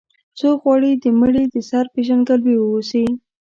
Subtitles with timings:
[0.39, 3.05] څوک غواړي د مړي د سر پېژندګلوي واوسي.